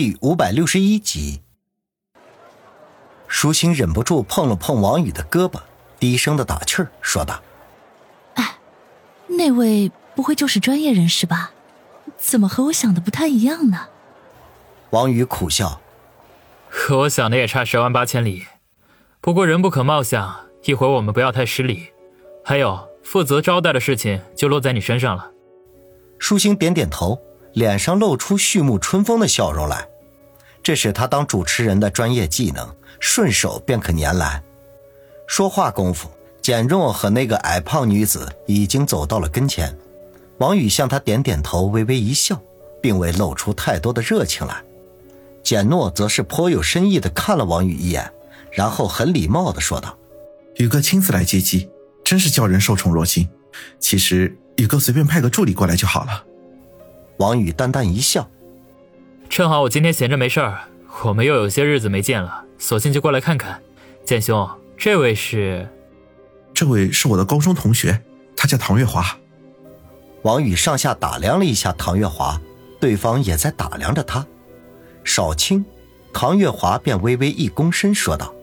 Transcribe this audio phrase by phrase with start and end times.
[0.00, 1.40] 第五百六十一集。
[3.26, 5.60] 舒心忍不住碰了碰王宇的胳膊，
[5.98, 7.42] 低声的打气儿，说道
[8.34, 8.58] ：“哎，
[9.26, 11.50] 那位不会就是专业人士吧？
[12.16, 13.88] 怎么和我想的不太一样呢？”
[14.90, 15.80] 王宇苦笑
[16.70, 18.46] ：“和我想的也差十万八千里。
[19.20, 21.88] 不过人不可貌相，一会儿我们不要太失礼。
[22.44, 25.32] 还有，负责招待的事情就落在你身上了。”
[26.20, 27.20] 舒心点点头，
[27.52, 29.87] 脸上露出畜牧春风的笑容来。
[30.62, 32.68] 这是他当主持人的专业技能。
[33.00, 34.42] 顺手便可粘来。
[35.28, 36.10] 说话功夫，
[36.42, 39.72] 简若和那个矮胖女子已经走到了跟前。
[40.38, 42.40] 王宇向她点点头，微微一笑，
[42.82, 44.64] 并未露出太多的热情来。
[45.44, 48.10] 简诺则是颇有深意的看了王宇一眼，
[48.50, 49.96] 然后很礼貌的说道
[50.56, 51.70] ：“宇哥亲自来接机，
[52.04, 53.28] 真是叫人受宠若惊。
[53.78, 56.24] 其实宇哥随便派个助理过来就好了。”
[57.18, 58.28] 王宇淡淡一笑
[59.28, 60.60] ：“正好我今天闲着没事儿，
[61.04, 63.62] 我们又有些日子没见了。”索性就过来看看，
[64.04, 65.68] 简兄，这位是？
[66.52, 68.02] 这位是我的高中同学，
[68.36, 69.16] 他叫唐月华。
[70.22, 72.40] 王宇上下打量了一下唐月华，
[72.80, 74.26] 对方也在打量着他。
[75.04, 75.64] 少卿，
[76.12, 78.34] 唐月华便微微一躬身说道：“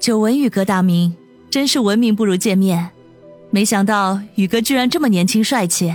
[0.00, 1.16] 久闻宇哥大名，
[1.48, 2.90] 真是闻名不如见面。
[3.50, 5.94] 没想到宇哥居然这么年轻帅气。”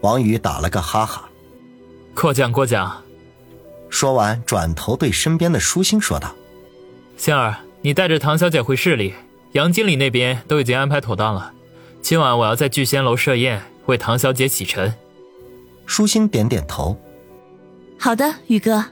[0.00, 1.28] 王宇打了个哈哈
[2.14, 3.02] ：“过奖过奖。”
[3.90, 6.34] 说完，转头对身边的舒心说道
[7.16, 9.14] ：“星儿，你带着唐小姐回市里，
[9.52, 11.52] 杨经理那边都已经安排妥当了。
[12.02, 14.92] 今晚我要在聚仙楼设宴，为唐小姐洗尘。”
[15.86, 16.98] 舒心点点头
[17.98, 18.84] ：“好的，宇哥。”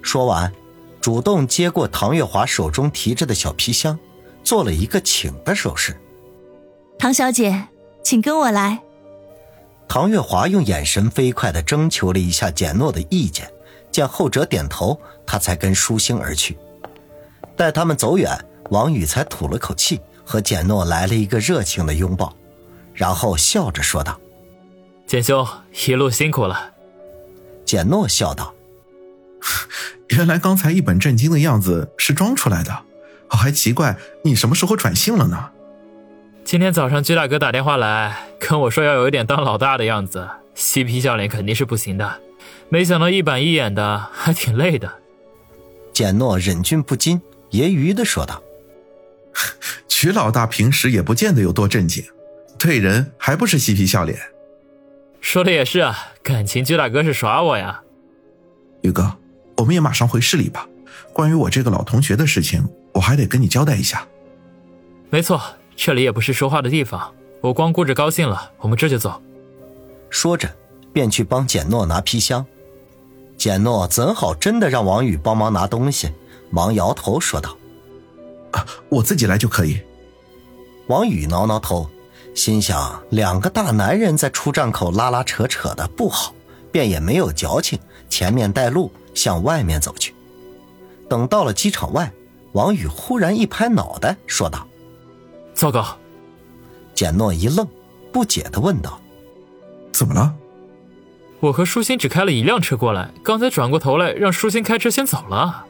[0.00, 0.52] 说完，
[1.00, 3.98] 主动接过唐月华手中提着的小皮箱，
[4.42, 6.00] 做了一个请的手势
[6.98, 7.66] ：“唐小姐，
[8.02, 8.80] 请跟我来。”
[9.88, 13.50] 唐月华用眼神飞快的征求了一下简诺的意见。
[13.92, 16.58] 见后者点头，他才跟舒心而去。
[17.56, 22.36] 待他们走远，王宇才吐了口气，和简诺来了一个热情的拥抱，
[22.92, 24.20] 然后笑着说道
[25.06, 25.46] ：“简兄，
[25.86, 26.74] 一路辛苦了。”
[27.64, 28.54] 简诺笑道
[30.08, 32.82] ：“原来刚才一本正经的样子是装出来的，
[33.30, 35.52] 我还奇怪你什么时候转性了呢。”
[36.46, 42.20] 今天早上居大哥打电话来跟我说，要有一点当老大的样子，嬉皮笑脸肯定是不行的。
[42.68, 44.88] 没想到一板一眼的，还挺累的。
[45.92, 47.20] 简诺忍俊不禁，
[47.50, 48.40] 揶揄的说道
[49.88, 52.04] ：“曲老大平时也不见得有多正经，
[52.56, 54.16] 对人还不是嬉皮笑脸。”
[55.20, 57.82] 说的也是啊，感情曲大哥是耍我呀。
[58.82, 59.16] 宇哥，
[59.56, 60.68] 我们也马上回市里吧。
[61.12, 64.06] 关于我这个老同学的事情，我还得跟你交代一下。
[65.10, 65.42] 没错，
[65.76, 67.12] 这里也不是说话的地方。
[67.42, 69.22] 我光顾着高兴了，我们这就走。
[70.10, 70.48] 说着，
[70.92, 72.44] 便去帮简诺拿皮箱。
[73.36, 76.10] 简诺怎好真的让王宇帮忙拿东西，
[76.50, 77.56] 忙摇头说道
[78.52, 79.78] ：“啊，我自己来就可以。”
[80.88, 81.88] 王宇挠挠头，
[82.34, 86.34] 心想两个大男人在出站口拉拉扯扯的不好，
[86.72, 87.78] 便也没有矫情，
[88.08, 90.14] 前面带路向外面走去。
[91.08, 92.10] 等到了机场外，
[92.52, 94.66] 王宇忽然一拍脑袋说道
[95.56, 95.84] ：“糟糕！”
[96.94, 97.66] 简诺一愣，
[98.12, 99.00] 不解的问道
[99.90, 100.32] ：“怎么了？”
[101.40, 105.66] 我和舒心只开了一辆车过来，刚才转过头来让舒心开车先走了。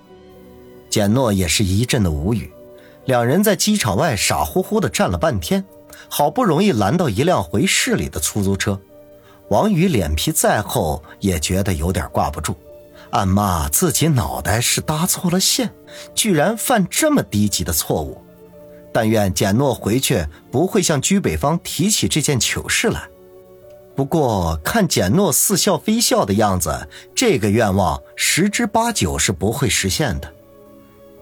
[0.88, 2.52] 简诺也是一阵的无语，
[3.04, 5.64] 两人在机场外傻乎乎的站了半天，
[6.08, 8.80] 好不容易拦到一辆回市里的出租车。
[9.48, 12.56] 王宇脸皮再厚也觉得有点挂不住，
[13.10, 15.74] 暗骂自己脑袋是搭错了线，
[16.14, 18.22] 居然犯这么低级的错误。
[18.96, 23.06] 但愿简诺回去不会向居北方提起这件糗事来。
[23.94, 30.32] 不过看简诺似笑非笑的样子，这个愿望十之八九是不会实现的。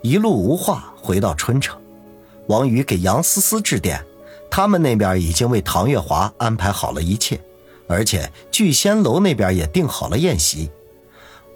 [0.03, 1.77] 一路无话回到春城，
[2.47, 4.01] 王宇给杨思思致电，
[4.49, 7.41] 他们那边已经为唐月华安排好了一切，
[7.89, 10.71] 而且聚仙楼那边也订好了宴席。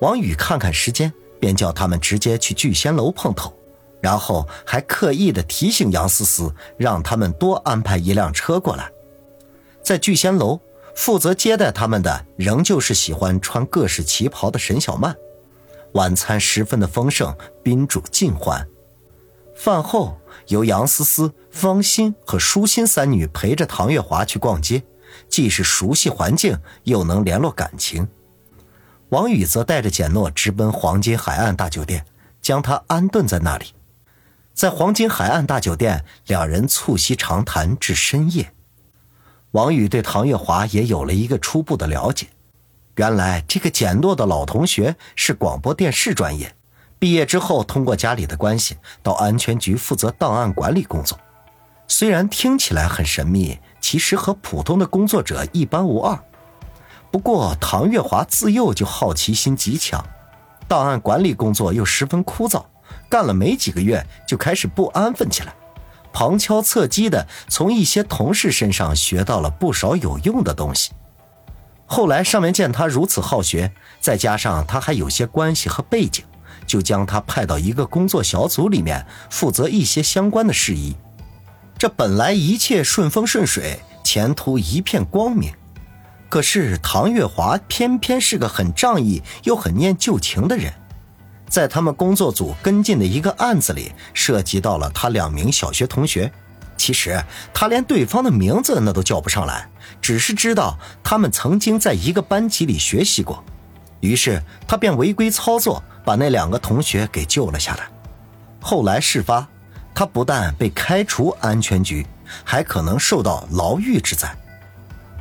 [0.00, 3.56] 王宇看看时间，便叫他们直接去聚仙楼碰头，
[4.00, 8.91] 然后还刻意的提醒杨思思，让他们多安排一辆车过来，
[9.83, 10.61] 在聚仙楼。
[10.95, 15.15] 负责接待他们的仍旧是喜欢穿各式旗袍的沈小曼。
[15.93, 18.67] 晚餐十分的丰盛，宾主尽欢。
[19.55, 20.19] 饭后
[20.49, 24.83] 由杨思思、方心和舒心三女陪着唐月华去逛街，
[25.29, 28.09] 既是熟悉环境，又能联络感情。
[29.11, 32.05] 王宇则带着简诺直奔黄金海岸大酒店，
[32.43, 33.67] 将他安顿在那里。
[34.58, 38.52] 在黄金海岸大酒店，两人促膝长谈至深夜。
[39.52, 42.26] 王宇对唐月华也有了一个初步的了解，
[42.96, 46.56] 原来这个简诺的老同学是广播电视专业，
[46.99, 51.16] 毕业之后通过家里的关系到安全局负责档案管理工作。
[51.87, 56.19] 虽然听起来很神秘，其实和普通的工作者一般无二。
[57.12, 60.04] 不过唐月华自幼就好奇心极强，
[60.66, 62.64] 档案管理工作又十分枯燥，
[63.08, 65.55] 干了没几个月就开始不安分起来，
[66.12, 70.93] 旁敲侧击的从一些同事身上学到了不少有用的东西。
[71.87, 76.22] 后来上面见他如此好学，再加上他还有些关系和背景，
[76.66, 80.94] 就将他派到一个工作小组里面，负责一些相关的事宜。
[81.78, 85.52] 这本来一切顺风顺水，前途一片光明。
[86.28, 90.70] 可是唐月华偏偏是个很仗义又很念旧情的人，
[91.49, 96.31] 在他们工作组跟进的一个案子里，涉及到了他两名小学同学。
[96.77, 97.21] 其实
[97.53, 99.69] 他连对方的名字那都叫不上来。
[100.00, 103.43] 只是知道他们曾经在一个班级里学习过，
[104.00, 107.89] 于是他便违规操作，把那两个同学给救了下来。
[108.61, 109.49] 后来事发，
[109.95, 112.06] 他不但被开除安全局，
[112.45, 114.33] 还可能受到牢狱之灾。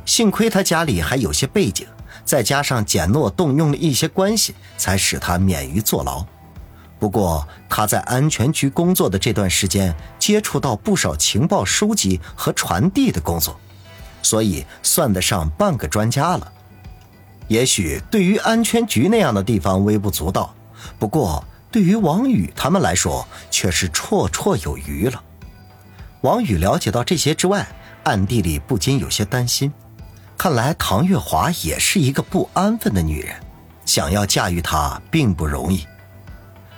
[0.04, 1.86] 幸亏他家里还有些背景，
[2.28, 6.22] 再加上简诺动用了一些关系，才使他免于坐牢。
[6.98, 13.58] 不过他在安全局工作的这段时间，接触到不少情报收集和传递的工作。
[14.20, 16.52] 所以算得上半个专家了。
[17.46, 20.54] 也许对于安全局那样的地方微不足道，
[20.98, 21.42] 不过
[21.72, 25.22] 对于王宇他们来说却是绰绰有余了。
[26.20, 27.66] 王宇了解到这些之外，
[28.04, 29.72] 暗地里不禁有些担心。
[30.38, 33.34] 看来唐月华也是一个不安分的女人，
[33.84, 35.84] 想要驾驭她并不容易。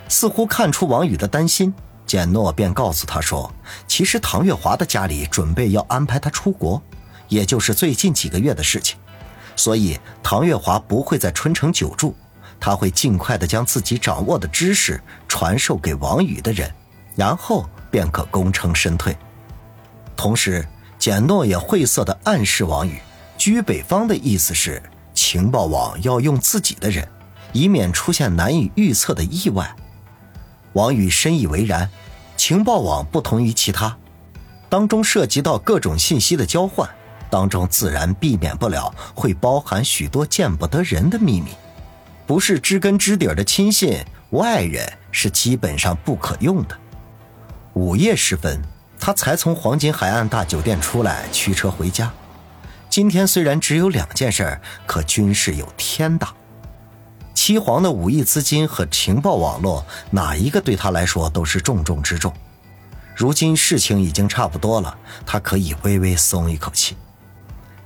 [0.09, 1.73] 似乎看出王宇的担心，
[2.07, 3.53] 简诺便告诉他说
[3.87, 6.83] ：“其实唐月华的家里准备要安排她出国。”
[7.29, 8.99] 也就是最近几个月的事情，
[9.55, 12.15] 所以唐月华不会在春城久住，
[12.59, 16.73] 他会尽快的将自己掌握的知识传授给王宇的人，
[17.15, 19.17] 然后便可功成身退。
[20.17, 20.67] 同时，
[20.99, 22.99] 简诺也晦涩的暗示王宇，
[23.41, 24.83] 居北方的意思是
[25.15, 27.09] 情报网要用自己的人，
[27.55, 29.75] 以免出现难以预测的意外。
[30.75, 31.89] 王宇深以为然，
[32.37, 33.97] 情报网不同于其他，
[34.69, 36.87] 当中涉及到各种信息的交换。
[37.31, 41.53] 当中自然避免不了会包含许多见不得人的秘密，
[42.27, 46.77] 不是知根知底的亲信，外人是基本上不可用的。
[47.73, 48.61] 午夜时分，
[48.99, 52.13] 他才从黄金海岸大酒店出来，驱车回家。
[52.91, 56.35] 今天虽然只有两件事，可军事有天大。
[57.33, 62.35] 七皇的武艺资金和情报网络，哪一个对他来说都是重中之重。
[63.15, 66.97] 如今事情已经差不多了，他可以微微松一口气。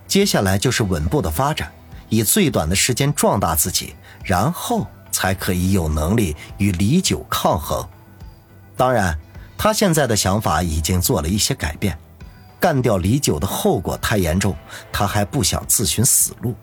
[0.06, 1.70] 接下来就是稳步的发展，
[2.08, 7.86] 以最短的时间壮大自己，然后才可以有能力与李九抗衡。
[8.74, 9.18] 当然，
[9.58, 11.98] 他现在的想法已经做了一些改变。
[12.64, 14.56] 干掉李九的后果太严重，
[14.90, 16.54] 他还不想自寻死路。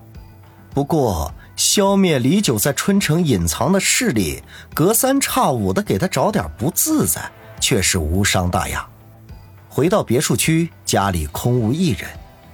[0.74, 4.42] 不过，消灭李九在春城隐藏的势力，
[4.74, 8.84] 隔三差五的给他找点不自在，却是无伤大雅。
[9.70, 12.10] 回到别墅区，家里空无一人。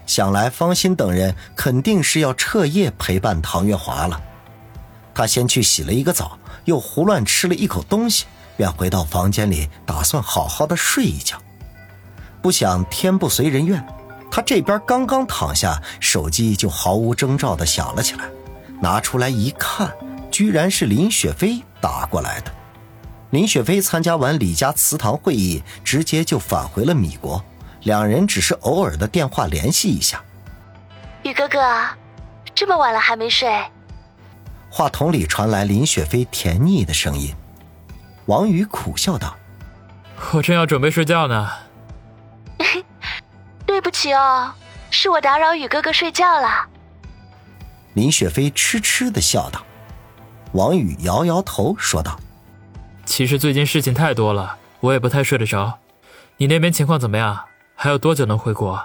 [0.05, 4.21] 想来，方心等人肯定是要彻夜陪伴唐月华了。
[5.15, 8.25] 他先去洗了一个澡，又胡乱吃了一口东西，
[8.57, 11.41] 便回到房间里，打算好好的睡一觉。
[12.47, 13.85] 不想天不遂人愿，
[14.31, 18.23] 他这边刚刚躺下，手机就毫无征兆的响了起来。
[18.79, 19.91] 拿出来一看，
[20.31, 22.51] 居然是林雪飞打过来的。
[23.31, 27.43] 林雪飞参加完李家祠堂会议，直接就返回了米国。
[27.81, 30.23] 两人只是偶尔的电话联系一下。
[31.23, 31.59] 雨哥哥，
[32.55, 33.61] 这么晚了还没睡？
[34.69, 37.35] 话筒里传来林雪飞甜腻的声音。
[38.27, 39.35] 王宇苦笑道
[40.31, 41.49] ：“我正要准备睡觉呢。”
[43.77, 44.51] 对不起哦，
[44.89, 46.65] 是我打扰雨哥哥睡觉了。
[47.93, 49.63] 林雪飞痴痴的笑道。
[50.53, 52.19] 王宇摇摇头说道
[53.05, 55.77] ：“其实最近事情太多了，我也不太睡得着。
[56.37, 57.39] 你那边情况怎么样？”
[57.77, 58.83] 还有多久能回国？